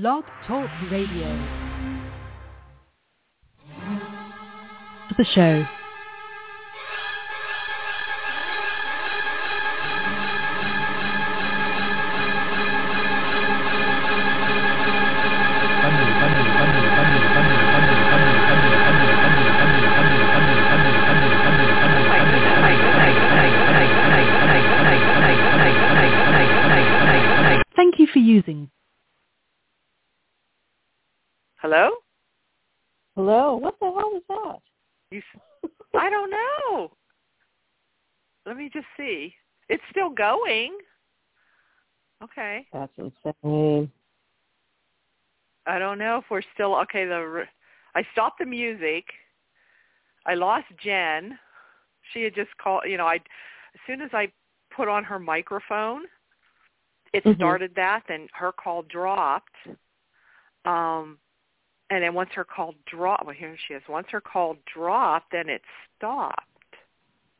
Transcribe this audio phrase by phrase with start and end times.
[0.00, 1.28] Blog Talk Radio.
[5.16, 5.64] The show.
[27.76, 28.70] Thank you for using.
[31.64, 31.92] Hello?
[33.24, 33.56] Hello.
[33.56, 34.60] What the hell was that?
[35.10, 35.22] You,
[35.98, 36.90] I don't know.
[38.44, 39.34] Let me just see.
[39.70, 40.76] It's still going.
[42.22, 42.66] Okay.
[42.70, 43.90] That's insane.
[45.66, 47.06] I don't know if we're still okay.
[47.06, 47.44] The
[47.94, 49.06] I stopped the music.
[50.26, 51.38] I lost Jen.
[52.12, 52.82] She had just called.
[52.86, 54.30] You know, I as soon as I
[54.76, 56.02] put on her microphone,
[57.14, 57.36] it Mhm.
[57.36, 58.02] started that.
[58.06, 59.56] Then her call dropped.
[60.66, 61.18] Um,
[61.90, 63.82] and then once her call dropped, well, here she is.
[63.88, 65.62] Once her call dropped, then it
[65.96, 66.40] stopped.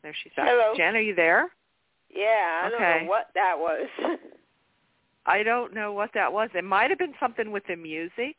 [0.02, 0.48] There she's back.
[0.48, 0.74] Hello.
[0.76, 1.50] Jen, are you there?
[2.14, 3.04] Yeah, I don't Okay.
[3.04, 3.88] know what that was.
[5.26, 6.50] I don't know what that was.
[6.54, 8.36] It might have been something with the music.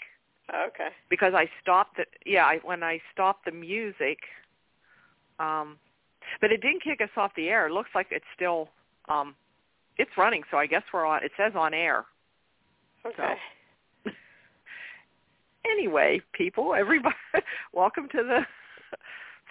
[0.53, 0.89] okay.
[1.09, 2.07] because I stopped it.
[2.25, 4.19] Yeah, I, when I stopped the music,
[5.39, 5.77] um,
[6.39, 7.67] but it didn't kick us off the air.
[7.67, 8.69] It looks like it's still,
[9.09, 9.35] um,
[9.97, 10.43] it's running.
[10.51, 11.23] So I guess we're on.
[11.23, 12.05] It says on air.
[13.05, 13.33] Okay.
[15.71, 17.15] Anyway, people, everybody,
[17.73, 18.41] welcome to the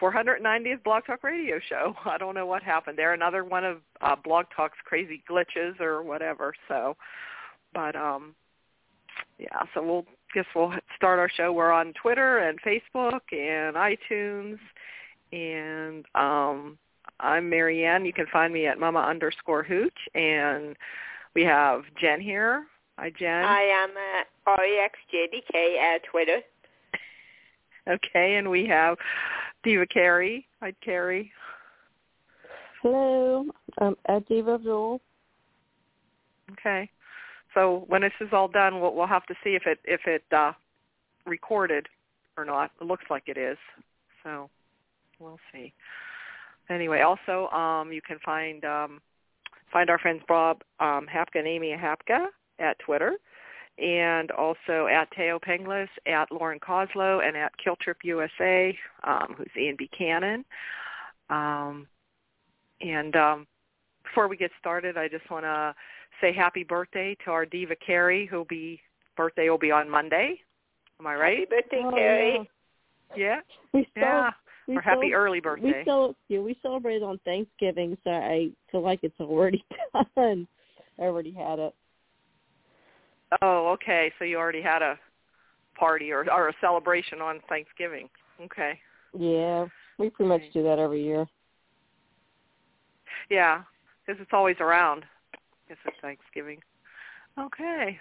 [0.01, 1.95] 490th Blog Talk Radio show.
[2.05, 3.15] I don't know what happened there.
[3.15, 6.55] Another one of uh, Blog Talk's crazy glitches or whatever.
[6.69, 6.97] So,
[7.73, 8.35] but um,
[9.39, 9.63] yeah.
[9.73, 11.53] So we'll guess we'll start our show.
[11.53, 14.59] We're on Twitter and Facebook and iTunes,
[15.33, 16.79] and um,
[17.21, 18.05] I'm Marianne.
[18.05, 20.77] You can find me at Mama underscore Hooch, and
[21.35, 22.67] we have Jen here.
[22.99, 23.45] Hi, Jen.
[23.45, 26.41] I am at REXJDK at Twitter.
[27.89, 28.97] Okay, and we have
[29.65, 30.47] Diva Carey.
[30.61, 31.33] Hi, Carrie.
[32.83, 33.47] Hello.
[33.79, 35.01] I'm at Diva Jewel.
[36.53, 36.89] Okay.
[37.53, 40.25] So when this is all done, we'll, we'll have to see if it if it
[40.33, 40.53] uh,
[41.27, 41.87] recorded
[42.37, 42.71] or not.
[42.81, 43.59] It looks like it is.
[44.23, 44.51] So
[45.19, 45.73] we'll see.
[46.71, 49.01] Anyway, also um, you can find um,
[49.73, 52.27] find our friends Bob um, Hapka and Amy Hapka
[52.59, 53.15] at Twitter,
[53.79, 59.77] and also at Thaao Penghlis, at Lauren Koslow, and at Killtrip USA, um, who's Ian
[59.77, 60.45] Buchanan.
[61.31, 61.87] Um,
[62.81, 63.47] and um,
[64.05, 65.75] before we get started, I just want to
[66.21, 68.81] say happy birthday to our diva Carrie, who'll be
[69.17, 70.41] birthday will be on Monday.
[71.01, 71.39] Am I right?
[71.41, 72.51] Happy birthday, Oh, Carrie.
[73.17, 73.41] Yeah.
[73.73, 74.31] We Yeah.
[74.67, 75.85] we Or happy cel- early We birthday.
[75.85, 79.65] cel- yeah, we celebrated on Thanksgiving, so I feel like it's already
[80.17, 80.47] done.
[80.99, 81.75] I already had it.
[83.43, 84.13] Oh, okay.
[84.19, 84.99] So you already had a
[85.79, 88.09] party or or a celebration on Thanksgiving.
[88.41, 88.79] Okay.
[89.17, 89.67] Yeah,
[89.99, 91.27] we pretty much do that every year.
[93.31, 93.63] Yeah,
[94.05, 95.05] because it's always around.
[95.69, 96.61] It's Thanksgiving.
[97.39, 97.99] Okay.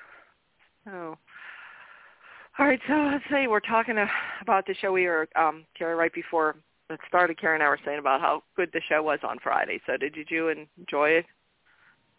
[0.86, 1.18] So,
[2.60, 2.80] all right.
[2.88, 3.96] So let's say we're talking
[4.42, 4.92] about the show.
[4.92, 6.56] We were um, Carrie right before
[6.90, 7.40] it started.
[7.40, 9.80] Carrie and I were saying about how good the show was on Friday.
[9.86, 11.26] So did you enjoy it,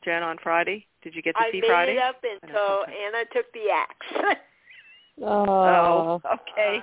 [0.04, 0.86] Jen, on Friday?
[1.04, 1.92] Did you get to I see Friday?
[1.92, 4.38] I made it up I know until Anna took the axe.
[5.22, 6.80] Oh, okay.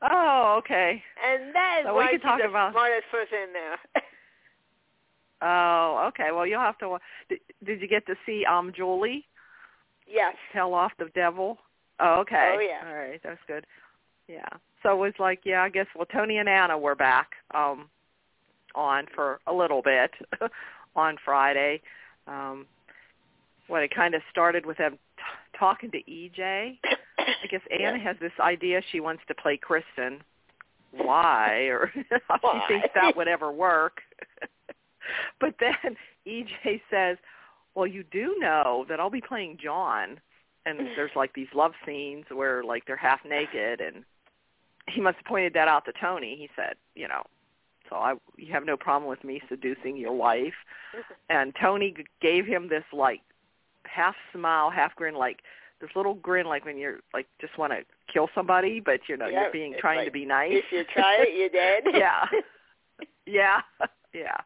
[0.00, 1.02] Oh, okay.
[1.26, 3.78] and that is So we why could talk the about- smartest person in there.
[5.42, 6.28] Oh, okay.
[6.32, 6.96] Well, you'll have to.
[7.28, 9.26] Did, did you get to see um Julie
[10.08, 10.34] yes.
[10.54, 11.58] tell off the devil?
[12.00, 12.54] Oh, okay.
[12.56, 12.88] Oh, yeah.
[12.88, 13.66] All right, that's good.
[14.26, 14.46] Yeah.
[14.82, 15.86] So it was like, yeah, I guess.
[15.94, 17.90] Well, Tony and Anna were back um
[18.74, 20.12] on for a little bit
[20.96, 21.82] on Friday.
[22.26, 22.66] Um
[23.66, 26.78] What it kind of started with them t- talking to EJ.
[27.18, 30.22] I guess Anna has this idea she wants to play Kristen.
[30.92, 31.90] Why or
[32.28, 32.64] how Why?
[32.68, 34.00] she thinks that would ever work.
[35.40, 37.16] but then EJ says,
[37.74, 40.20] "Well, you do know that I'll be playing John."
[40.66, 40.86] And hmm.
[40.96, 44.04] there's like these love scenes where like they're half naked and
[44.88, 46.36] he must have pointed that out to Tony.
[46.36, 47.22] He said, you know,
[47.88, 50.54] so I you have no problem with me seducing your wife.
[51.30, 53.20] And Tony g- gave him this like
[53.86, 55.40] half smile, half grin like
[55.80, 57.80] this little grin like when you're like just want to
[58.12, 60.52] kill somebody but you know Yeah, you're being trying like, to be nice.
[60.52, 61.82] If you try it, you're dead.
[61.94, 62.24] Yeah.
[63.26, 63.60] yeah.
[64.12, 64.36] Yeah.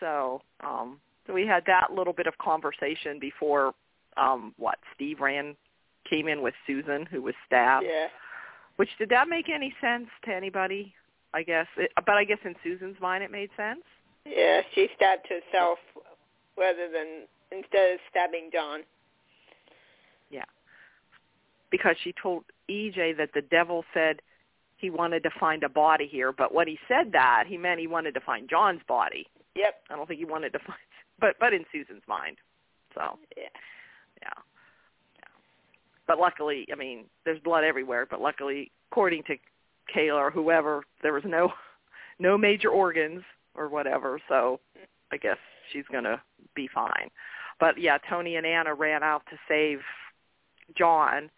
[0.00, 3.72] So, um so we had that little bit of conversation before
[4.16, 5.56] um what Steve ran
[6.08, 7.86] came in with Susan who was stabbed.
[7.88, 8.08] yeah.
[8.76, 10.94] Which did that make any sense to anybody?
[11.32, 13.82] I guess, it, but I guess in Susan's mind it made sense.
[14.26, 15.78] Yeah, she stabbed herself
[16.58, 18.80] rather than instead of stabbing John.
[20.30, 20.44] Yeah.
[21.70, 24.20] because she told EJ that the devil said
[24.76, 27.86] he wanted to find a body here, but when he said that, he meant he
[27.86, 29.26] wanted to find John's body.
[29.56, 29.74] Yep.
[29.90, 30.78] I don't think he wanted to find,
[31.18, 32.36] but but in Susan's mind.
[32.94, 33.44] So Yeah.
[34.22, 34.28] yeah,
[35.18, 35.28] yeah.
[36.06, 38.06] But luckily, I mean, there's blood everywhere.
[38.08, 39.36] But luckily, according to
[39.94, 41.52] Kayla or whoever, there was no
[42.20, 43.22] no major organs
[43.54, 44.20] or whatever.
[44.28, 44.60] So
[45.12, 45.38] I guess
[45.72, 46.22] she's gonna
[46.54, 47.10] be fine.
[47.60, 49.80] But yeah, Tony and Anna ran out to save
[50.76, 51.30] John,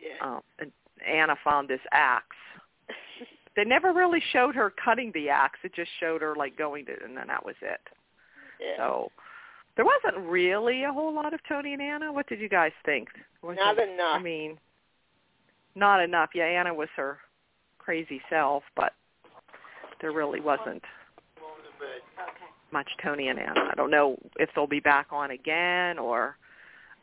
[0.00, 0.24] Yeah.
[0.36, 0.70] um, and
[1.06, 2.36] Anna found this axe.
[3.56, 5.58] They never really showed her cutting the axe.
[5.64, 7.80] It just showed her like going to, and then that was it.
[8.60, 8.76] yeah.
[8.76, 9.10] So
[9.76, 12.12] there wasn't really a whole lot of Tony and Anna.
[12.12, 13.08] What did you guys think?
[13.40, 14.16] Was Not it- enough.
[14.16, 14.58] I mean,
[15.74, 16.30] not enough.
[16.34, 17.18] Yeah, Anna was her
[17.78, 18.92] crazy self, but
[20.02, 20.82] there really wasn't
[22.72, 23.68] much Tony and Anna.
[23.70, 26.36] I don't know if they'll be back on again or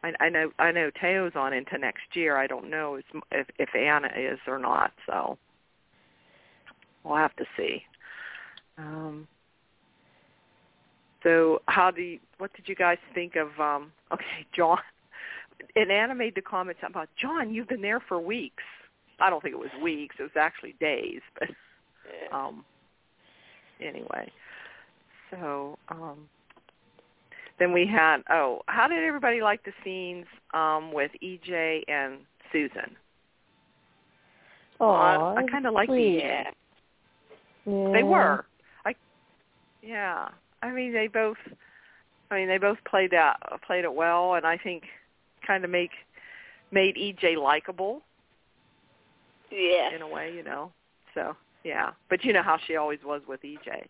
[0.04, 2.38] I, I know I know Thaao's on into next year.
[2.38, 4.92] I don't know if if, if Anna is or not.
[5.06, 5.38] So
[7.04, 7.84] we'll have to see.
[8.78, 9.28] Um,
[11.24, 14.80] so how do you, what did you guys think of um okay, John
[15.76, 18.64] and Anna made the comments about John, you've been there for weeks.
[19.20, 21.50] I don't think it was weeks, it was actually days, but
[22.36, 22.66] um
[23.80, 24.32] anyway.
[25.40, 26.30] So um
[27.60, 32.20] then we had oh, how did everybody like the scenes um with EJ and
[32.52, 32.96] Susan?
[34.80, 35.96] Aw, I kind of like the.
[35.96, 36.46] EJ.
[37.66, 37.92] Yeah.
[37.94, 38.46] They were.
[38.86, 38.96] I
[39.82, 40.30] yeah.
[40.62, 41.38] I mean they both
[42.32, 44.84] I mean they both played that played it well and I think
[45.46, 45.92] kind of make
[46.72, 48.02] made EJ likable
[49.54, 49.96] yeah.
[49.96, 50.72] in a way, you know.
[51.14, 51.92] So, yeah.
[52.10, 53.86] But you know how she always was with EJ.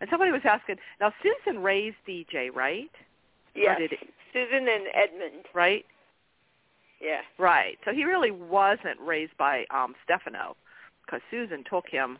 [0.00, 2.90] And somebody was asking, now Susan raised EJ, right?
[3.78, 3.98] It-
[4.32, 5.46] Susan and Edmund.
[5.54, 5.84] Right?
[7.00, 7.20] Yeah.
[7.38, 7.78] Right.
[7.84, 10.56] So he really wasn't raised by um Stefano
[11.04, 12.18] because Susan took him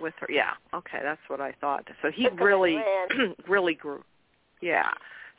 [0.00, 0.26] with her.
[0.30, 0.52] Yeah.
[0.72, 1.86] Okay, that's what I thought.
[2.02, 2.82] So he really
[3.48, 4.02] really grew.
[4.60, 4.90] Yeah.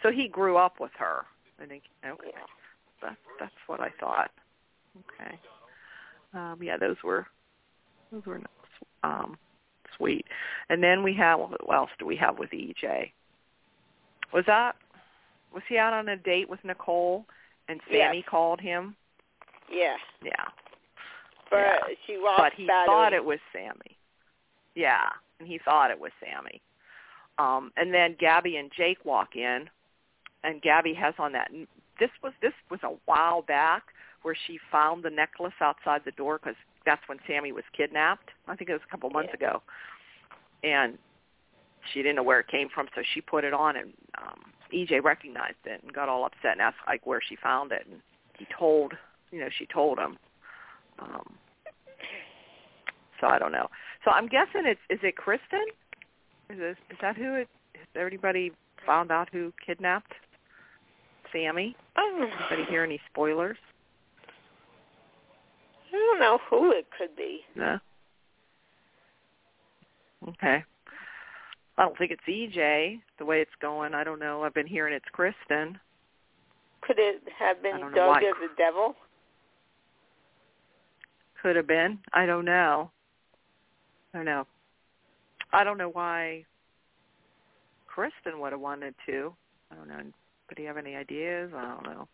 [0.04, 1.26] So he grew up with her.
[1.62, 2.28] I think okay.
[2.34, 2.40] Yeah.
[3.02, 4.32] That's that's what I thought.
[5.00, 5.40] Okay.
[6.34, 7.26] Um, yeah, those were
[8.12, 8.42] those were
[9.04, 9.38] um,
[10.70, 13.12] And then we have what else do we have with EJ?
[14.34, 14.76] Was that
[15.54, 17.26] was he out on a date with Nicole
[17.68, 18.26] and Sami Yes.
[18.30, 18.96] called him?
[19.70, 19.98] Yeah.
[20.24, 20.46] Yeah.
[21.50, 21.96] But Yeah.
[22.08, 22.86] she lost But he battery.
[22.88, 23.98] thought it was Sami.
[24.76, 25.10] Yeah,
[25.40, 26.62] and he thought it was Sami.
[27.38, 29.70] Um, and then Gabi and Jake walk in,
[30.44, 31.52] and Gabi has on that.
[32.00, 33.84] This was this was a while back
[34.22, 36.56] where she found the necklace outside the door because
[36.86, 38.30] that's when Sami was kidnapped.
[38.48, 39.48] I think it was a couple months Yeah.
[39.48, 39.62] ago,
[40.64, 40.98] and
[41.94, 45.04] she didn't know where it came from, so she put it on, and um, EJ
[45.04, 48.02] recognized it and got all upset and asked like where she found it, and
[48.38, 48.94] he told,
[49.32, 50.18] you know, she told him.
[51.00, 51.34] Um,
[53.20, 53.68] so I don't know.
[54.04, 55.66] So I'm guessing it's is it Kristen?
[56.50, 57.48] Is this, is that who it?
[57.76, 58.52] Has everybody
[58.86, 60.14] found out who kidnapped
[61.32, 61.76] Sami?
[61.98, 63.58] Oh, Anybody hear any spoilers?
[65.94, 67.42] I don't know who it could be.
[67.56, 67.80] No.
[70.30, 70.64] Okay.
[71.78, 73.94] I don't think it's EJ the way it's going.
[73.94, 74.44] I don't know.
[74.44, 75.80] I've been hearing it's Kristen.
[76.82, 78.96] Could it have been Doug as the devil?
[81.42, 82.00] Could have been.
[82.14, 82.92] I don't know.
[84.14, 84.48] I don't know.
[85.54, 86.46] I don't know why
[87.88, 89.34] Kristen would have wanted to.
[89.72, 90.02] I don't know.
[90.48, 91.52] But do you have any ideas?
[91.56, 92.08] I don't know.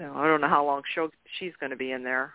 [0.00, 2.34] No, I don't know how long she'll, she's going to be in there.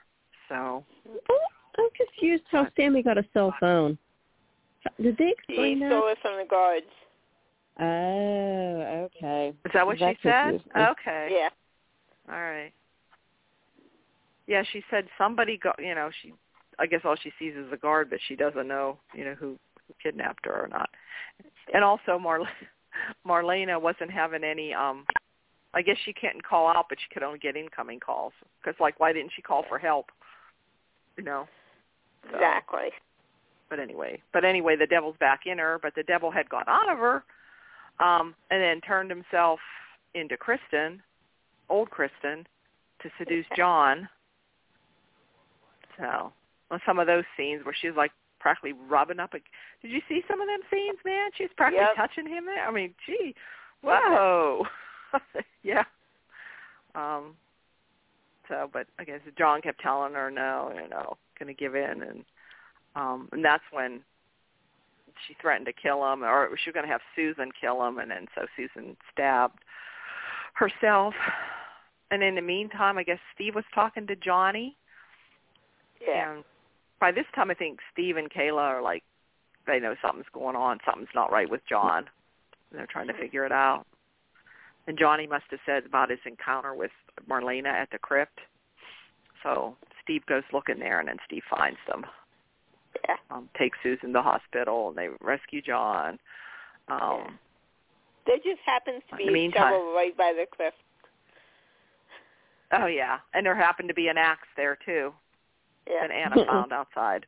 [0.49, 0.83] So
[1.29, 1.39] Oh,
[1.77, 3.97] I'm confused how Sami got a cell phone.
[5.01, 5.89] Did they He explain that?
[5.89, 6.85] stole it from the guards.
[7.79, 9.53] Oh, okay.
[9.65, 10.41] is that what That she said?
[10.51, 10.65] confused.
[10.75, 11.29] Okay.
[11.31, 11.49] Yeah.
[12.29, 12.71] All right.
[14.47, 15.79] Yeah, she said somebody got.
[15.79, 16.33] You know, she.
[16.79, 18.97] I guess all she sees is the guard, but she doesn't know.
[19.13, 20.89] You know who, who kidnapped her or not.
[21.73, 22.47] And also, Marle-
[23.27, 24.73] Marlena wasn't having any.
[24.73, 25.05] um
[25.73, 28.33] I guess she couldn't call out, but she could only get incoming calls.
[28.61, 30.07] Because, like, why didn't she call for help?
[31.17, 31.47] You know.
[32.29, 32.89] So, Exactly.
[33.69, 35.79] But anyway, but anyway, the devil's back in her.
[35.81, 37.23] But the devil had got out of her,
[37.99, 39.59] um, and then turned himself
[40.13, 41.01] into Kristen,
[41.69, 42.45] old Kristen,
[43.01, 44.09] to seduce John.
[45.97, 46.33] So,
[46.69, 48.11] well, some of those scenes where she's like
[48.41, 49.33] practically rubbing up.
[49.33, 49.39] A,
[49.81, 51.29] did you see some of them scenes, man?
[51.37, 51.95] She's practically Yep.
[51.95, 52.67] touching him there.
[52.67, 53.33] I mean, gee,
[53.81, 54.65] whoa,
[55.63, 55.83] yeah.
[56.95, 57.35] Um.
[58.47, 62.01] So, but I guess John kept telling her, no, you know, going to give in,
[62.01, 62.25] and
[62.95, 64.01] um, and that's when
[65.27, 68.11] she threatened to kill him, or she was going to have Susan kill him, and
[68.11, 69.59] then so Susan stabbed
[70.53, 71.13] herself.
[72.11, 74.75] and in the meantime, I guess Steve was talking to Johnny.
[76.05, 76.33] Yeah.
[76.33, 76.43] And
[76.99, 79.03] by this time, I think Steve and Kayla are like,
[79.67, 80.79] they know something's going on.
[80.85, 82.05] Something's not right with John.
[82.69, 83.85] And they're trying to figure it out.
[84.87, 86.91] And Johnny must have said about his encounter with
[87.29, 88.39] Marlena at the crypt.
[89.43, 92.05] So Steve goes looking there, and then Steve finds them.
[93.07, 93.15] Yeah.
[93.29, 96.19] Um, takes Susan to the hospital, and they rescue John.
[96.87, 97.39] Um,
[98.25, 100.73] There just happens to be a meantime- shovel right by the cliff.
[102.73, 105.13] Oh yeah, and there happened to be an axe there too
[105.87, 106.07] Yeah.
[106.07, 107.25] that Anna found outside.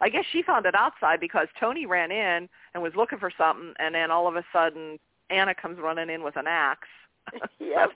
[0.00, 3.74] I guess she found it outside because Tony ran in and was looking for something,
[3.78, 4.98] and then all of a sudden
[5.30, 6.88] Anna comes running in with an axe.
[7.60, 7.90] Yep.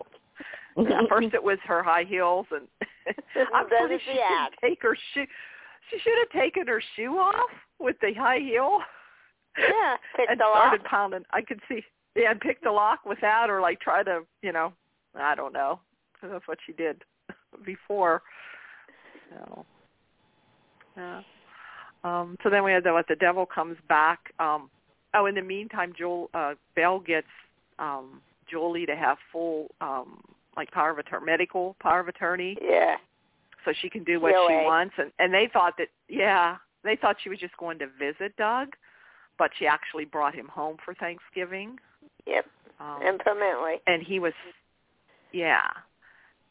[0.77, 2.67] So, at first it was her high heels, and
[3.53, 4.57] I'm Then pretty she the didn't axe.
[4.63, 5.27] take her shoe.
[5.91, 8.79] She should have taken her shoe off with the high heel
[9.59, 9.97] Yeah.
[10.29, 10.85] And started lock.
[10.91, 11.25] pounding.
[11.33, 11.83] I could see,
[12.15, 14.73] yeah, and pick the lock with that, or like try to, you know,
[15.19, 15.81] I don't know.
[16.23, 17.03] That's what she did
[17.65, 18.23] before.
[19.31, 19.67] So,
[20.97, 21.23] yeah.
[22.05, 24.33] Um, so then we had the what the devil comes back.
[24.39, 24.71] Um,
[25.15, 27.27] oh, in the meantime, Joel uh, Belle gets
[27.79, 30.23] um, Julie to have full um,
[30.57, 32.97] like power of attorney, medical power of attorney, Yeah.
[33.65, 34.65] so she can do what she COA.
[34.65, 34.95] wants.
[34.99, 38.69] And and they thought that yeah, they thought she was just going to visit Doug,
[39.39, 41.79] but she actually brought him home for Thanksgiving.
[42.27, 42.47] Yep.
[42.81, 43.75] Um, And permanently.
[43.87, 44.33] and he was
[45.33, 45.61] yeah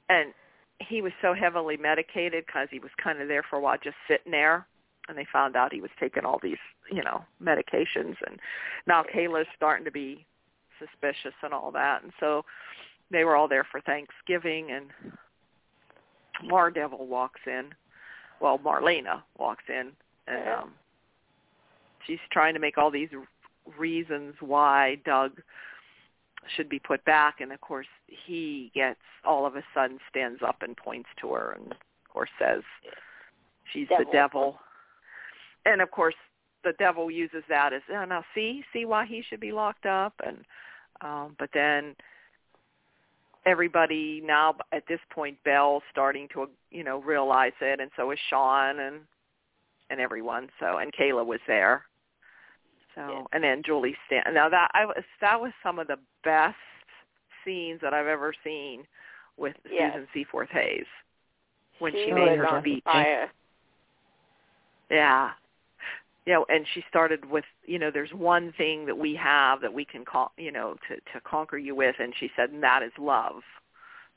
[0.09, 0.33] and
[0.79, 3.97] he was so heavily medicated because he was kind of there for a while just
[4.07, 4.65] sitting there
[5.07, 6.57] and they found out he was taking all these
[6.91, 8.39] you know medications and
[8.87, 10.25] now kayla's starting to be
[10.79, 12.43] suspicious and all that and so
[13.11, 14.85] they were all there for thanksgiving and
[16.47, 17.65] mar devil walks in.
[18.39, 19.91] Well marlena walks in
[20.27, 20.71] and um
[22.07, 23.09] she's trying to make all these
[23.77, 25.41] reasons why doug
[26.55, 30.61] should be put back and of course he gets all of a sudden stands up
[30.61, 31.77] and points to her and of
[32.13, 32.63] course says
[33.73, 34.05] she's Devil.
[34.05, 34.59] the devil.
[35.65, 36.15] And of course
[36.63, 40.13] the devil uses that as oh, now see see why he should be locked up
[40.25, 40.37] and
[41.01, 41.95] um but then
[43.45, 48.19] everybody now at this point Belle's starting to you know realize it and so is
[48.29, 48.97] Sean and
[49.89, 51.83] and everyone so and Kayla was there
[52.95, 53.23] so Yeah.
[53.33, 56.55] and then Julie Stan now that I was that was some of the best
[57.45, 58.83] scenes that I've ever seen
[59.37, 59.93] with Yes.
[59.93, 60.85] Susan Seaforth Hayes
[61.79, 62.83] when she, She made her on speech.
[62.83, 63.31] Fire.
[64.91, 65.31] Yeah.
[66.29, 69.73] You know, and she started with, you know, there's one thing that we have that
[69.73, 72.83] we can call, you know, to to conquer you with, and she said, and that
[72.83, 73.41] is love.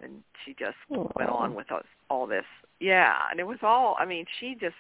[0.02, 2.44] And she just went on with us all this.
[2.80, 3.96] Yeah, and it was all.
[3.98, 4.76] I mean, she just,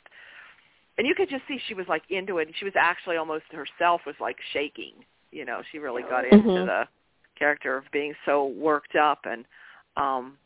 [0.98, 3.44] and you could just see she was like into it, and she was actually almost
[3.50, 4.92] herself was like shaking.
[5.30, 6.66] You know, she really got into Mhm.
[6.66, 6.88] the
[7.34, 9.46] character of being so worked up, and
[9.96, 10.36] um,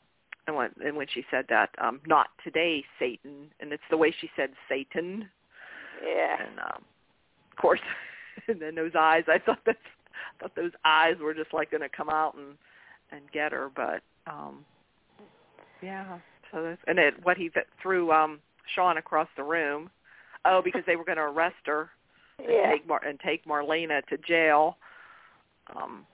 [0.47, 4.13] and when and when she said that, um, not today, Satan, and it's the way
[4.13, 5.29] she said Satan
[6.05, 6.37] Yeah.
[6.49, 6.83] and um
[7.53, 7.81] of course.
[8.49, 9.77] And then those eyes i thought that
[10.39, 12.57] I thought those eyes were just like going to come out and
[13.11, 14.65] and get her but um
[15.83, 16.19] yeah.
[16.53, 18.39] So that's and it what he th- threw um
[18.75, 19.91] sean across the room.
[20.45, 21.91] Oh because they were going to arrest her
[22.39, 22.71] and Yeah.
[22.73, 24.77] take Mar- and take marlena to jail.
[25.75, 26.07] Um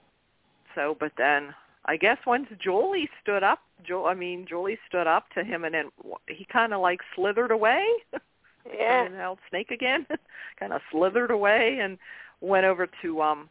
[0.73, 1.53] so but then
[1.85, 5.73] i guess once julie stood up jo- i mean julie stood up to him and
[5.75, 5.91] then
[6.27, 7.83] he kind of like slithered away
[8.71, 9.05] Yeah.
[9.05, 10.05] and held snake again,
[10.59, 11.97] kind of slithered away and
[12.41, 13.49] went over to um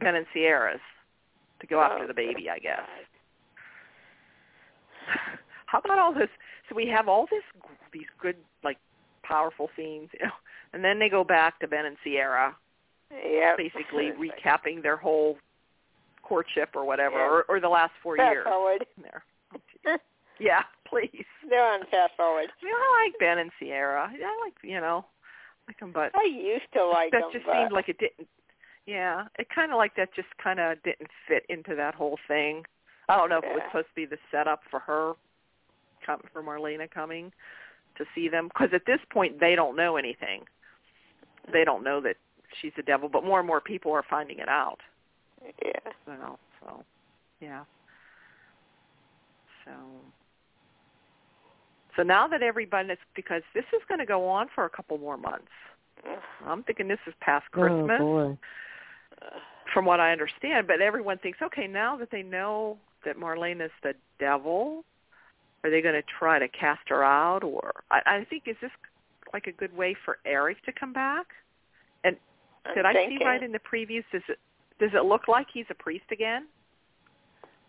[0.00, 0.80] Ben and Ciera's
[1.60, 2.80] to go after Oh, the baby, I guess.
[5.66, 6.28] How about all this?
[6.68, 7.42] So we have all this
[7.92, 8.78] these good like
[9.22, 10.32] powerful scenes, you know,
[10.72, 12.52] and then they go back to Ben and Ciera,
[13.10, 13.56] Yep.
[13.56, 15.36] basically recapping their whole
[16.22, 17.28] courtship or whatever, Yeah.
[17.28, 18.44] or, or the last four Fast years.
[18.46, 18.86] forward.
[19.02, 19.22] There.
[20.40, 21.24] Yeah, please.
[21.48, 22.48] They're on fast forward.
[22.60, 24.08] I mean, I like Ben and Ciera.
[24.08, 25.04] I like you know,
[25.66, 28.28] like them, but I used to like that them, just but seemed like it didn't.
[28.86, 32.64] Yeah, it kind of like that just kind of didn't fit into that whole thing.
[33.08, 35.12] I don't know if it was supposed to be the setup for her,
[36.04, 37.32] come for Marlena coming
[37.96, 40.44] to see them, because at this point they don't know anything.
[41.52, 42.16] They don't know that
[42.60, 44.78] she's the devil, but more and more people are finding it out.
[45.64, 45.92] yeah.
[46.06, 46.84] So, so
[47.40, 47.64] yeah.
[49.64, 49.72] So,
[51.96, 55.16] so now that everybody, because this is going to go on for a couple more
[55.16, 55.48] months.
[56.46, 58.38] I'm thinking this is past oh, Christmas, Oh boy.
[59.74, 60.66] from what I understand.
[60.66, 64.84] But everyone thinks, okay, now that they know that Marlene is the devil,
[65.64, 67.42] are they going to try to cast her out?
[67.42, 68.70] Or I, I think is this
[69.32, 71.26] like a good way for Eric to come back?
[72.68, 74.04] I'm Did I see right in the previews?
[74.12, 74.38] Does it
[74.78, 76.46] does it look like he's a priest again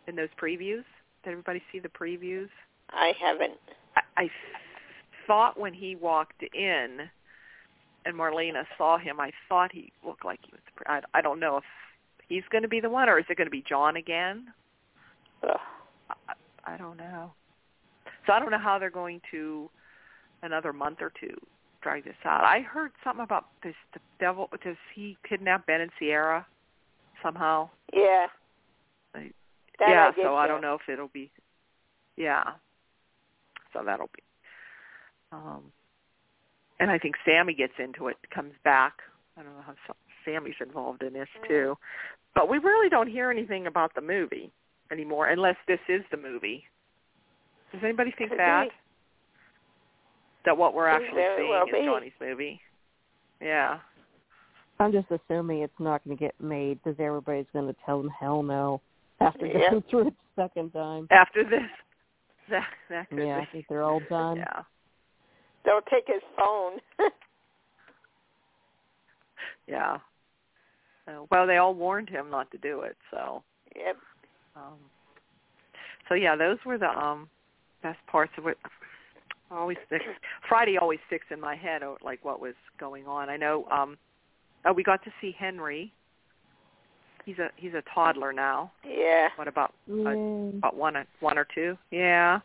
[0.07, 0.83] in those previews?
[1.23, 2.49] Did everybody see the previews?
[2.91, 3.59] I haven't.
[4.19, 4.29] I, I
[5.27, 6.97] thought when he walked in
[8.05, 10.61] and Marlena saw him, I thought he looked like he was.
[10.87, 11.63] I, I don't know if
[12.27, 14.47] he's going to be the one or is it going to be John again?
[15.43, 15.57] Ugh.
[16.09, 17.31] I, I don't know.
[18.25, 19.69] So I don't know how they're going to
[20.41, 21.35] another month or two
[21.81, 22.43] drag this out.
[22.43, 23.75] I heard something about this.
[23.93, 26.45] The devil does he kidnap Ben and Ciera
[27.23, 27.69] somehow?
[27.93, 28.27] Yeah.
[29.13, 29.31] That
[29.79, 30.11] yeah.
[30.17, 31.31] I so I don't know if it'll be.
[32.17, 32.43] Yeah.
[33.73, 34.23] So that'll be.
[35.31, 35.71] Um,
[36.79, 38.93] and I think Sami gets into it, comes back.
[39.37, 39.75] I don't know how
[40.25, 41.47] Sami's involved in this Mm.
[41.47, 41.77] too,
[42.35, 44.51] but we really don't hear anything about the movie
[44.91, 46.65] anymore, unless this is the movie.
[47.71, 48.75] Does anybody think Could that be.
[50.45, 51.85] that what we're Could actually seeing well is be.
[51.85, 52.61] Johnny's movie?
[53.41, 53.79] Yeah.
[54.79, 58.09] I'm just assuming it's not going to get made because everybody's going to tell them
[58.09, 58.81] hell no
[59.19, 59.69] after Yeah.
[59.71, 61.07] going through it the second time.
[61.11, 61.69] After this,
[62.49, 64.37] that that could Yeah, I think they're all done.
[64.37, 64.63] Yeah.
[65.65, 66.79] They'll take his phone.
[69.69, 69.97] Yeah.
[71.05, 73.43] So, well, they all warned him not to do it, so
[73.75, 73.95] yep.
[74.55, 74.77] um
[76.07, 77.29] so yeah, those were the um
[77.83, 78.57] best parts of it.
[79.51, 80.05] Always sticks.
[80.47, 83.29] Friday always sticks in my head oh, like what was going on.
[83.29, 83.97] I know um
[84.65, 85.93] oh we got to see Henry.
[87.25, 88.71] He's a he's a toddler now.
[88.87, 89.29] Yeah.
[89.35, 90.51] What about Yay.
[90.57, 91.77] about one one or two?
[91.91, 92.39] Yeah.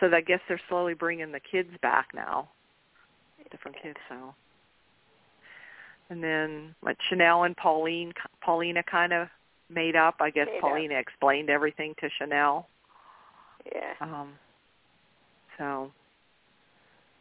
[0.00, 2.48] So I guess they're slowly bringing the kids back now.
[3.50, 4.34] Different kids, so.
[6.10, 8.12] And then like Chanel and Pauline,
[8.44, 9.28] Paulina kind of
[9.70, 10.16] made up.
[10.20, 10.60] I guess Made up.
[10.62, 12.68] Paulina explained everything to Chanel.
[13.72, 13.94] Yeah.
[14.00, 14.32] Um,
[15.58, 15.90] so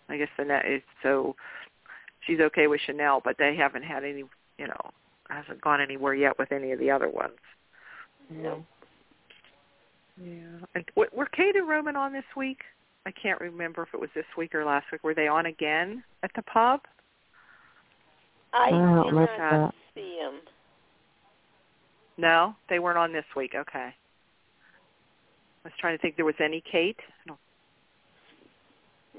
[0.09, 1.35] I guess the net is so
[2.25, 4.23] she's okay with Chanel, but they haven't had any,
[4.57, 4.91] you know,
[5.29, 7.37] hasn't gone anywhere yet with any of the other ones.
[8.29, 8.65] No.
[10.21, 10.65] Yeah.
[10.75, 12.59] And w- were Kate and Roman on this week?
[13.05, 15.03] I can't remember if it was this week or last week.
[15.03, 16.81] Were they on again at the pub?
[18.53, 19.73] I I don't did remember not that.
[19.93, 20.35] see him.
[22.17, 23.53] No, they weren't on this week.
[23.55, 23.89] Okay.
[23.89, 26.99] I was trying to think there was any Kate.
[27.27, 27.37] No,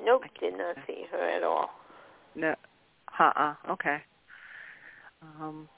[0.02, 1.70] Nope, I did can't see her at all.
[2.35, 2.54] no.
[3.18, 3.54] Uh-uh.
[3.70, 3.98] Okay.
[5.22, 5.68] Um.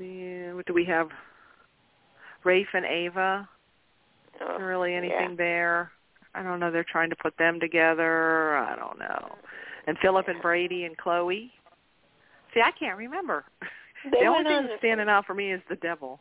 [0.00, 1.08] Yeah, what do we have?
[2.44, 3.48] Rafe and Ava.
[4.40, 5.36] Oh, really anything yeah.
[5.36, 5.92] there.
[6.34, 6.70] I don't know.
[6.70, 8.56] They're trying to put them together.
[8.56, 9.36] I don't know.
[9.86, 11.52] And Philip and Brady and Chloe.
[12.54, 13.44] See, I can't remember.
[14.04, 16.20] They the only thing on that's standing out for me is the devil.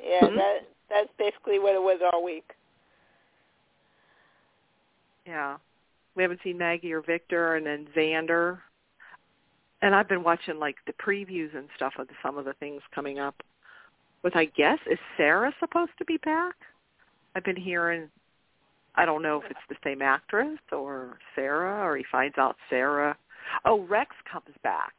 [0.00, 0.36] Yeah, Hmm?
[0.36, 2.48] that that's basically what it was all week.
[5.26, 5.56] Yeah.
[6.14, 8.58] We haven't seen Maggie or Victor and then Xander.
[9.82, 13.18] And I've been watching like the previews and stuff of some of the things coming
[13.18, 13.42] up.
[14.22, 16.54] With I guess is Sarah supposed to be back?
[17.34, 18.08] I've been hearing
[18.94, 23.16] I don't know if it's the same actress or Sarah or he finds out Sarah.
[23.64, 24.92] Oh, Rex comes back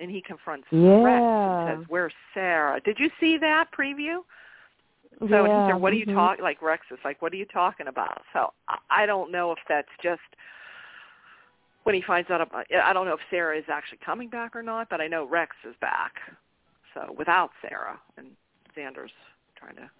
[0.00, 4.18] and he confronts Rex and says, "Where's Sarah?" Did you see that preview?
[5.20, 6.14] So yeah, he said, "What are you mhm.
[6.14, 9.52] talking?" Like Rex is like, "What are you talking about?" So I, I don't know
[9.52, 10.20] if that's just
[11.84, 12.66] when he finds out about.
[12.72, 15.56] I don't know if Sarah is actually coming back or not, but I know Rex
[15.68, 16.14] is back.
[16.94, 18.28] So without Sarah and
[18.76, 19.12] Xander's
[19.56, 19.90] trying to,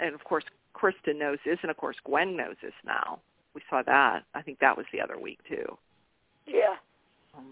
[0.00, 3.20] and of course Kristen knows this, and of course Gwen knows this now.
[3.54, 4.24] We saw that.
[4.34, 5.78] I think that was the other week too.
[6.46, 6.76] Yeah.
[7.36, 7.46] Um,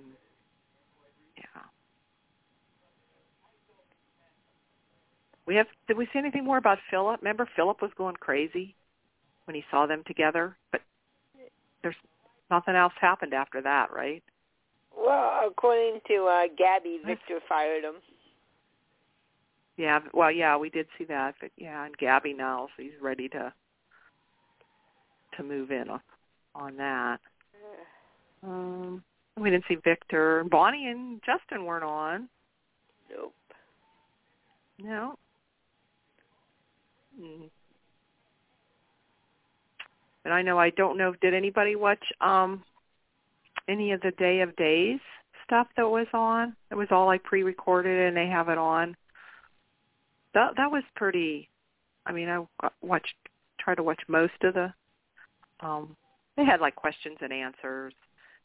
[1.38, 1.62] yeah.
[5.46, 5.66] We have.
[5.88, 7.20] Did we see anything more about Philip?
[7.20, 8.74] Remember, Philip was going crazy
[9.46, 10.82] when he saw them together, but
[11.82, 11.96] there's
[12.50, 14.22] nothing else happened after that, right?
[14.96, 17.94] Well, according to uh Gabi, Victor fired him.
[19.76, 20.00] Yeah.
[20.12, 23.52] Well, yeah, we did see that, but yeah, and Gabi now, so he's ready to
[25.36, 26.00] to move in on,
[26.54, 27.18] on that.
[28.46, 29.02] Um,
[29.38, 30.44] we didn't see Victor.
[30.50, 32.28] Bonnie and Justin weren't on.
[33.10, 33.32] Nope.
[34.78, 35.14] No.
[37.18, 37.48] Mm.
[40.24, 41.14] And I know I don't know.
[41.20, 42.62] Did anybody watch um
[43.68, 45.00] any of the Day of Days
[45.44, 46.54] stuff that was on?
[46.70, 48.96] It was all like pre-recorded, and they have it on.
[50.34, 51.48] That that was pretty.
[52.06, 53.14] I mean, I watched,
[53.58, 54.72] tried to watch most of the.
[55.60, 55.96] Um,
[56.36, 57.94] they had like questions and answers,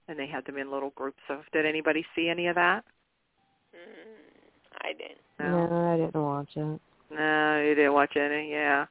[0.08, 1.20] and they had them in little groups.
[1.28, 2.86] So, did anybody see any of that?
[3.76, 5.20] Mm, I didn't.
[5.40, 6.82] No, I didn't watch it.
[7.12, 8.52] No, you didn't watch any.
[8.52, 8.86] Yeah,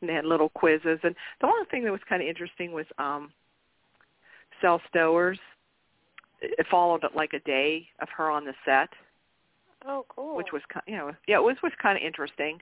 [0.00, 2.86] and they had little quizzes, and the one thing that was kind of interesting was
[2.98, 3.32] um,
[4.60, 5.38] Sal Stowers.
[6.40, 8.90] It followed like a day of her on the set,
[9.84, 10.36] Oh, cool.
[10.36, 12.60] which was you know yeah it was was kind of interesting.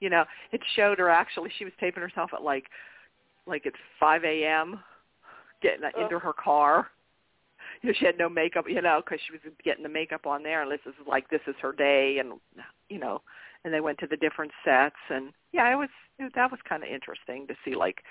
[0.00, 2.66] You know, it showed her actually she was taping herself at like
[3.46, 4.80] like at 5 a.m.
[5.62, 6.88] getting into her car.
[7.84, 10.42] You know, she had no makeup, you know, because she was getting the makeup on
[10.42, 10.62] there.
[10.62, 12.40] And this is like this is her day, and
[12.88, 13.20] you know,
[13.64, 16.82] and they went to the different sets, and yeah, it was it, that was kind
[16.82, 18.02] of interesting to see like,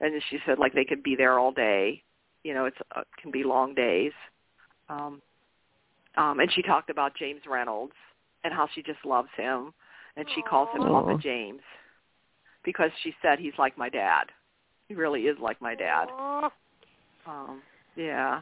[0.00, 2.02] and she said like they could be there all day.
[2.42, 4.12] You know, it's uh, can be long days.
[4.88, 5.22] Um,
[6.16, 7.92] um, and she talked about James Reynolds
[8.42, 9.72] and how she just loves him,
[10.16, 11.60] and she calls him Papa James
[12.64, 14.24] because she said he's like my dad.
[14.88, 16.06] He really is like my dad.
[16.10, 16.50] Aw.
[17.26, 17.62] Um,
[17.94, 18.40] yeah.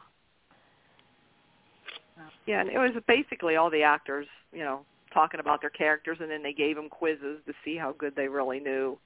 [2.46, 6.30] Yeah, and it was basically all the actors, you know, talking about their characters, and
[6.30, 8.98] then they gave them quizzes to see how good they really knew,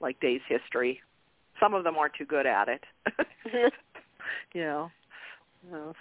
[0.00, 1.00] like Day's history.
[1.58, 2.84] Some of them aren't too good at it,
[4.54, 4.90] you know.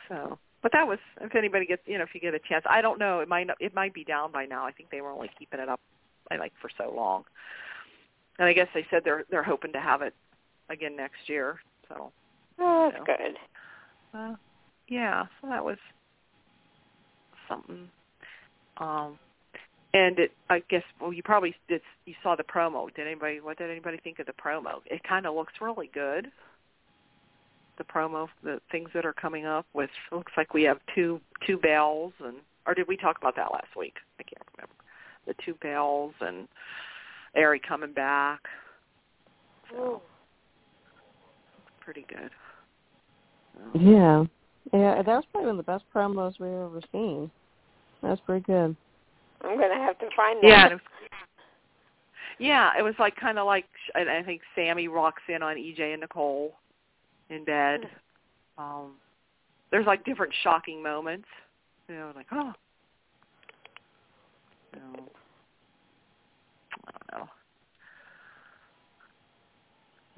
[0.08, 2.82] So, but that was if anybody gets, you know, if you get a chance, I
[2.82, 4.66] don't know, it might not, it might be down by now.
[4.66, 5.80] I think they were only keeping it up,
[6.32, 7.24] I like for so long,
[8.38, 10.14] and I guess they said they're they're hoping to have it
[10.70, 11.60] again next year.
[11.88, 12.12] So,
[12.60, 13.18] Oh, that's Yeah.
[13.18, 13.38] good.
[14.14, 14.36] uh,
[14.88, 15.78] yeah, so that was
[17.50, 17.90] something.
[18.78, 19.20] Um,
[19.94, 21.82] and it, I guess, well, you probably did.
[22.06, 22.94] You saw the promo.
[22.94, 23.40] Did anybody?
[23.42, 24.82] What did anybody think of the promo?
[24.86, 26.28] It kind of looks really good.
[27.78, 29.90] The promo, the things that are coming up with.
[30.12, 33.76] Looks like we have two two bells, and or did we talk about that last
[33.76, 33.96] week?
[34.20, 34.76] I can't remember.
[35.26, 36.48] The two bells and
[37.36, 38.42] Ari coming back.
[39.72, 40.02] So
[41.82, 42.30] pretty good.
[43.56, 44.24] So, Yeah.
[44.72, 47.32] Yeah, that was probably one of the best promos we've ever seen.
[48.02, 48.76] That was pretty good.
[49.42, 50.48] I'm gonna have to find that.
[50.48, 50.82] Yeah, it was,
[52.40, 55.94] yeah, it was like kind of like I I think Sami walks in on EJ
[55.94, 56.54] and Nicole
[57.30, 57.90] in bed.
[58.58, 58.94] Um,
[59.72, 61.28] there's like different shocking moments,
[61.88, 62.54] you know, like oh,
[64.74, 65.10] you know,
[66.88, 67.28] I don't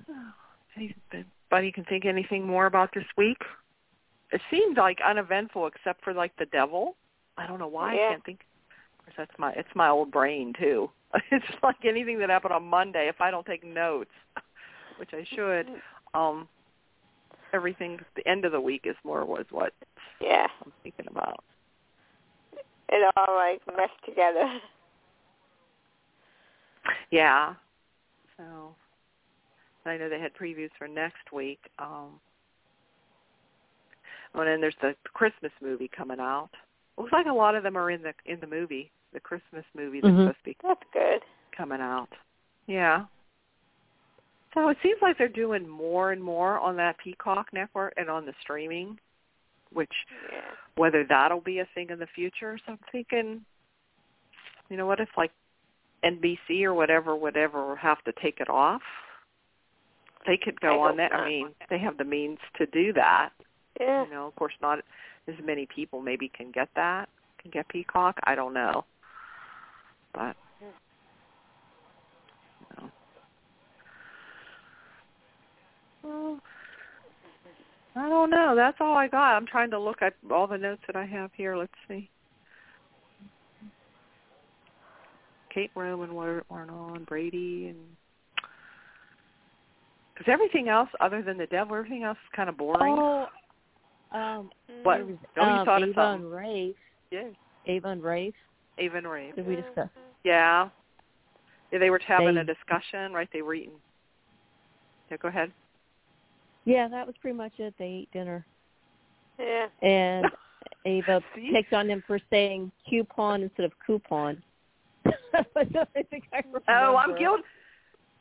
[0.08, 0.32] know.
[1.52, 3.42] Anybody can think anything more about this week?
[4.32, 6.96] It seemed like uneventful except for like the devil.
[7.42, 8.02] I don't know why Yeah.
[8.08, 8.40] I can't think.
[9.00, 10.90] Of course, that's my it's my old brain too.
[11.32, 13.08] It's like anything that happened on Monday.
[13.10, 14.12] If I don't take notes,
[14.98, 15.68] which I should,
[16.14, 16.48] um,
[17.54, 19.74] everything the end of the week is more was what
[20.22, 20.48] Yeah.
[20.64, 21.44] I'm thinking about.
[22.90, 24.60] It all like meshed together.
[27.12, 27.54] Yeah.
[28.38, 28.74] So
[29.86, 31.60] I know they had previews for next week.
[31.78, 32.20] Um
[34.34, 36.50] and then there's the Christmas movie coming out.
[37.02, 40.02] Looks like a lot of them are in the in the movie, the Christmas movie
[40.02, 40.20] that's Mhm.
[40.28, 41.24] supposed to be That's good.
[41.52, 42.10] coming out.
[42.68, 43.06] Yeah.
[44.54, 48.26] So it seems like they're doing more and more on that Peacock network and on
[48.26, 49.00] the streaming,
[49.72, 50.42] which Yeah.
[50.76, 52.58] whether that'll be a thing in the future.
[52.60, 53.46] So I'm thinking,
[54.70, 55.32] you know, what if like
[56.04, 58.84] NBC or whatever, whatever, have to take it off?
[60.26, 61.14] They could I go on hope that.
[61.14, 63.34] I mean, they have the means to do that.
[63.80, 64.04] Yeah.
[64.06, 64.84] You know, of course, not
[65.28, 67.10] as many people maybe can get that,
[67.42, 68.18] can get Peacock.
[68.24, 68.86] I don't know,
[70.14, 70.68] but you
[72.78, 72.92] know.
[76.04, 76.40] Well,
[77.96, 78.56] I don't know.
[78.56, 79.36] That's all I got.
[79.36, 81.56] I'm trying to look at all the notes that I have here.
[81.58, 82.10] Let's see.
[85.54, 87.78] Kate Roman weren't on Brady and
[90.14, 92.96] because everything else other than the devil, everything else is kind of boring.
[92.98, 93.28] Oh,
[94.12, 94.50] um,
[94.84, 94.98] What?
[94.98, 96.30] there was, Oh, you um, of Ava something.
[96.30, 96.76] Rafe.
[97.12, 97.28] Yeah,
[97.68, 98.34] Ava and Rafe.
[98.78, 99.36] Ava and Rafe.
[99.36, 99.90] Did we discuss?
[100.24, 100.70] Yeah.
[101.72, 103.30] Yeah, they were having They- a discussion, right?
[103.32, 103.80] They were eating.
[105.10, 105.52] Yeah, go ahead.
[106.66, 107.74] Yeah, that was pretty much it.
[107.80, 108.46] They ate dinner,
[109.40, 109.68] Yeah.
[109.82, 110.26] and
[110.86, 114.42] Ava picked on him for saying coupon instead of coupon.
[115.06, 117.18] I think I Oh, I'm remember.
[117.18, 117.44] guilty.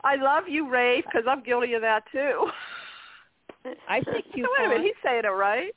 [0.05, 2.49] I love you, Rafe, because I'm guilty of that too.
[3.89, 4.69] I say Wait a coupon.
[4.71, 5.75] minute, he's saying it right.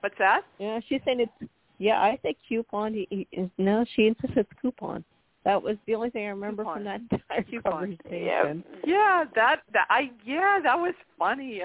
[0.00, 0.42] What's that?
[0.58, 1.50] Yeah, she's saying it's.
[1.78, 2.94] Yeah, I say coupon.
[2.94, 5.04] He, he, is- no, she insists it's coupon.
[5.44, 6.78] That was the only thing I remember Coupon.
[6.78, 7.72] from that entire Coupon.
[7.72, 8.64] conversation.
[8.84, 11.62] Yeah, that that I yeah, that was funny.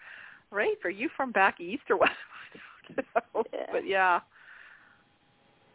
[0.50, 2.10] Rafe, are you from back east or what?
[3.52, 3.66] Yeah.
[3.72, 4.20] But yeah.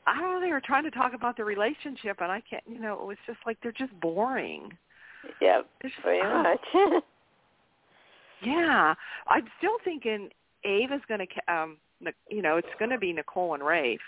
[0.05, 2.79] I don't know, they were trying to talk about the relationship and I can't you
[2.79, 4.71] know, it was just like they're just boring.
[5.41, 7.03] Yeah, just, Pretty oh, much.
[8.45, 8.93] Yeah,
[9.27, 10.29] I'm still thinking
[10.63, 11.77] Ava's going to, um,
[12.29, 13.99] you know, it's going to be Nicole and Rafe.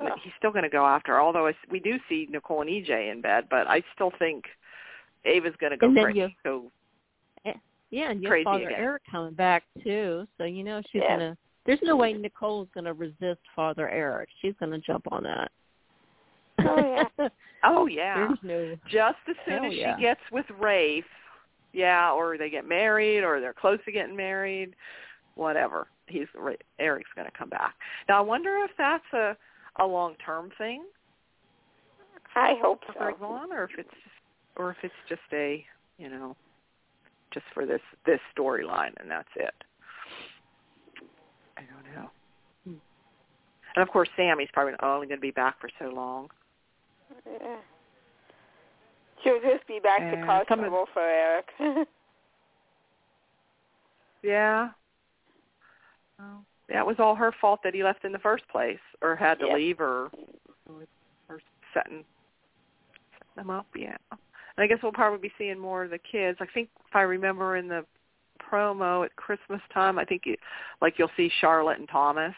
[0.00, 0.08] Oh.
[0.22, 1.12] He's still going to go after.
[1.12, 4.12] her, Although I, s- we do see Nicole and EJ in bed, but I still
[4.18, 4.44] think
[5.24, 6.18] Ava's going to go And then crazy.
[6.20, 6.64] you- Go,
[7.46, 7.52] eh,
[7.90, 8.80] Yeah, and you Crazy Father again.
[8.80, 11.16] Eric coming back too, so you know she's Yeah.
[11.16, 11.36] gonna.
[11.64, 14.30] There's no way Nicole's gonna resist Father Eric.
[14.40, 15.50] She's gonna jump on that.
[16.60, 17.28] Oh, yeah.
[17.64, 18.28] Oh yeah.
[18.42, 18.76] No.
[18.88, 19.96] Just as soon as yeah.
[19.96, 21.04] she gets with Rafe,
[21.72, 24.74] yeah, or they get married, or they're close to getting married,
[25.34, 25.88] whatever.
[26.08, 26.26] He's
[26.78, 27.74] Eric's going to come back.
[28.08, 29.36] Now I wonder if that's a
[29.80, 30.84] a long term thing
[32.34, 33.14] I hope so.
[33.20, 35.64] Or if it's just, or if it's just a
[35.98, 36.36] you know
[37.32, 39.54] just for this this storyline and that's it.
[41.56, 42.10] I don't know.
[42.64, 42.74] Hmm.
[43.74, 46.28] And of course, Sami's probably only going to be back for so long.
[47.26, 47.56] Yeah.
[49.24, 51.46] She'll just be back to And cause trouble for Eric.
[54.20, 54.70] Yeah.
[56.18, 59.38] Well, that was all her fault that he left in the first place, or had
[59.40, 59.56] to Yep.
[59.56, 60.10] leave, or
[60.68, 61.40] or
[61.72, 62.04] setting
[63.12, 63.66] setting them up.
[63.74, 63.96] Yeah.
[64.10, 66.38] And I guess we'll probably be seeing more of the kids.
[66.40, 67.84] I think if I remember in the
[68.40, 70.36] promo at Christmas time, I think you,
[70.80, 72.34] like you'll see Charlotte and Thomas.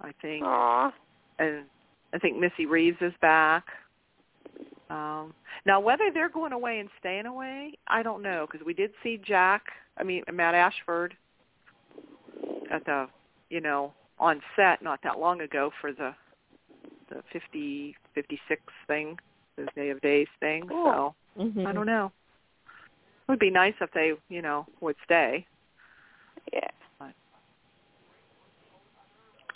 [0.00, 0.92] I think, Aw.
[1.38, 1.64] and
[2.12, 3.64] I think Missy Reeves is back.
[4.90, 5.32] Um,
[5.64, 9.16] now, whether they're going away and staying away, I don't know because we did see
[9.24, 9.62] Jack.
[9.96, 11.16] I mean, Matt Ashford
[12.70, 13.06] at the,
[13.52, 16.14] you know, on set not that long ago for the
[17.10, 19.18] the 50 56 thing,
[19.56, 20.66] the Day of Days thing.
[20.66, 21.14] Cool.
[21.36, 21.66] So Mhm.
[21.66, 22.10] I don't know.
[22.66, 25.46] It would be nice if they, you know, would stay.
[26.52, 26.70] Yeah.
[26.98, 27.14] But-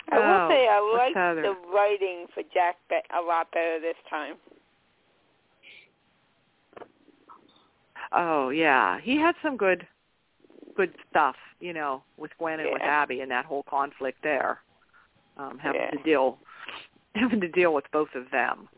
[0.09, 1.41] I will Oh, say I like Heather?
[1.41, 2.77] the writing for Jack
[3.09, 4.37] a lot better this time.
[8.11, 9.87] Oh yeah, he had some good,
[10.77, 14.59] good stuff, you know, with Gwen and with Abby and that whole conflict there,
[15.35, 15.89] um, having Yeah.
[15.91, 16.39] to deal,
[17.15, 18.69] having to deal with both of them,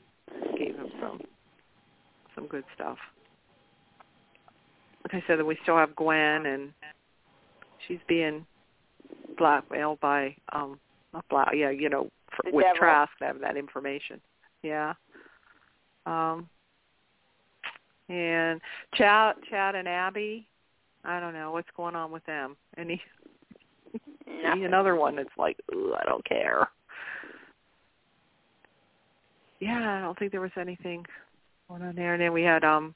[0.57, 1.21] gave him some,
[2.33, 2.97] some good stuff.
[5.03, 6.73] Like I said, we still have Gwen and
[7.87, 8.45] she's being
[9.37, 10.79] blackmailed by, um,
[11.13, 12.77] not black, yeah, you know, for, with devil.
[12.77, 14.21] Trask having that information.
[14.63, 14.93] Yeah.
[16.05, 16.49] Um,
[18.07, 18.61] and
[18.95, 20.47] Chad, Chad and Abby,
[21.05, 22.55] I don't know what's going on with them.
[22.77, 23.01] Any
[24.43, 24.65] Nothing.
[24.65, 26.69] another one that's like, Ooh, I don't care.
[29.59, 31.05] Yeah, I don't think there was anything
[31.67, 32.13] going on there.
[32.13, 32.95] And then we had um,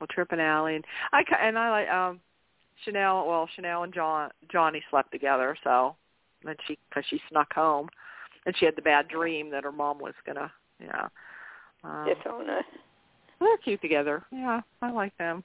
[0.00, 2.20] well, Trip and Allie, and I and I like um,
[2.84, 3.26] Chanel.
[3.26, 5.96] Well, Chanel and John Johnny slept together, so
[6.44, 7.88] then she because she snuck home,
[8.46, 11.08] and she had the bad dream that her mom was gonna, yeah.
[11.84, 12.60] Um, Disown her.
[13.40, 14.24] they're cute together.
[14.32, 15.44] Yeah, I like them.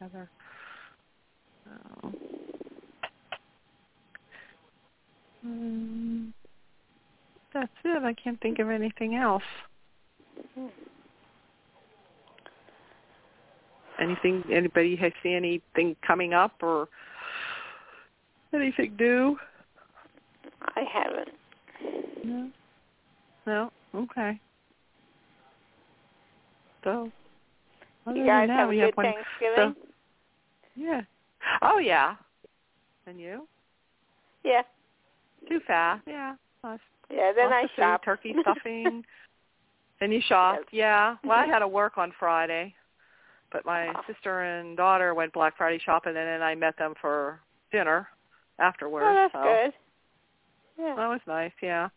[0.00, 0.30] Together.
[1.64, 2.12] So.
[5.46, 6.32] Mm,
[7.52, 8.02] that's it.
[8.02, 9.42] I can't think of anything else.
[14.00, 14.42] Anything?
[14.50, 16.88] Anybody has see anything coming up or
[18.54, 19.36] anything new?
[20.62, 22.24] I haven't.
[22.24, 22.50] No.
[23.46, 23.70] No.
[23.94, 24.40] Okay.
[26.84, 27.10] So.
[28.06, 29.06] other You than guys that, have a good have one.
[29.06, 29.89] Thanksgiving?
[30.80, 31.02] Yeah.
[31.62, 32.14] Oh yeah.
[33.06, 33.46] And you?
[34.44, 34.62] Yeah.
[35.48, 36.02] Too fast.
[36.06, 36.34] Yeah.
[36.64, 38.04] Lots, Yeah, then I shop.
[38.04, 39.04] turkey stuffing.
[40.00, 40.68] and you shopped.
[40.72, 41.16] Yeah.
[41.22, 41.52] Well, I mm-hmm.
[41.52, 42.74] had to work on Friday,
[43.52, 44.00] but my Oh.
[44.06, 47.40] sister and daughter went Black Friday shopping, and then I met them for
[47.72, 48.08] dinner
[48.58, 49.06] afterwards.
[49.08, 49.72] Oh, that's so good.
[50.82, 50.94] Yeah.
[50.96, 51.52] That was nice.
[51.62, 51.88] Yeah.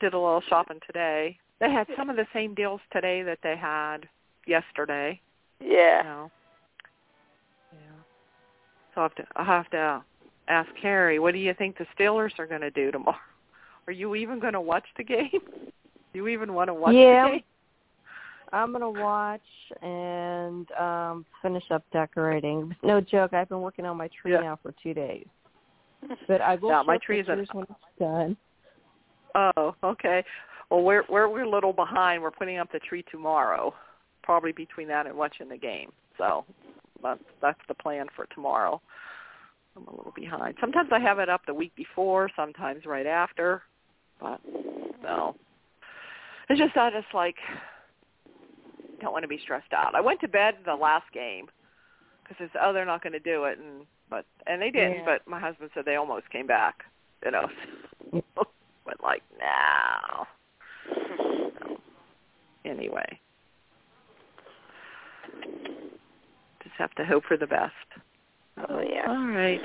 [0.00, 1.38] Did a little shopping today.
[1.60, 4.08] They had some of the same deals today that they had
[4.46, 5.20] yesterday.
[5.60, 6.02] Yeah.
[6.02, 6.30] You know.
[8.94, 10.04] So I have to I have to
[10.48, 13.16] ask Carrie, what do you think the Steelers are going to do tomorrow?
[13.86, 15.30] Are you even going to watch the game?
[16.12, 17.24] Do you even want to watch Yeah.
[17.24, 17.42] the game?
[18.52, 19.40] I'm gonna watch
[19.82, 22.74] and um finish up decorating.
[22.84, 24.40] No joke, I've been working on my tree Yeah.
[24.42, 25.26] now for two days.
[26.28, 27.50] But I will Yeah, my tree is when it's
[27.98, 28.36] done.
[29.34, 30.24] Oh, okay.
[30.70, 32.22] Well, we're we're we're a little behind.
[32.22, 33.74] We're putting up the tree tomorrow,
[34.22, 35.90] probably between that and watching the game.
[36.16, 36.44] So
[37.04, 38.80] that's that's the plan for tomorrow.
[39.76, 40.56] I'm a little behind.
[40.60, 43.62] Sometimes I have it up the week before, sometimes right after,
[44.20, 44.40] but
[45.02, 45.36] no.
[46.48, 47.36] It's just I just like
[49.00, 49.94] don't want to be stressed out.
[49.94, 51.46] I went to bed the last game
[52.22, 54.98] because it's oh they're not going to do it and but and they didn't.
[54.98, 55.04] Yeah.
[55.04, 56.84] But my husband said they almost came back.
[57.24, 57.48] You know,
[58.34, 60.26] but like no.
[60.84, 61.76] So,
[62.64, 63.18] anyway,
[66.74, 67.72] just have to hope for the best.
[68.68, 69.04] Oh, yeah.
[69.08, 69.60] All right.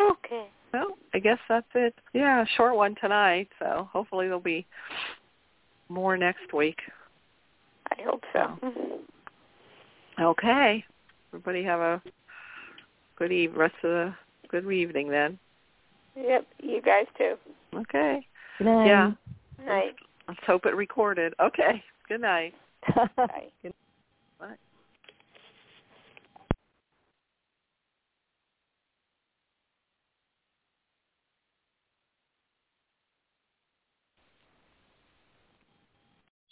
[0.00, 0.46] Okay.
[0.72, 1.94] Well, I guess that's it.
[2.12, 3.48] Yeah, short one tonight.
[3.58, 4.66] So hopefully there'll be
[5.88, 6.78] more next week.
[7.90, 8.58] I hope so.
[10.20, 10.84] Okay.
[11.30, 12.02] Everybody have a
[13.16, 14.14] good eve rest of the
[14.48, 15.38] good evening then.
[16.16, 16.46] Yep.
[16.62, 17.34] You guys too.
[17.74, 18.26] Okay.
[18.58, 18.86] Good night.
[18.86, 19.12] Yeah.
[19.64, 19.96] Night.
[20.26, 21.34] Let's hope it recorded.
[21.40, 21.82] Okay.
[22.08, 22.54] Good night.
[23.16, 23.48] Bye.
[24.38, 24.54] Bye.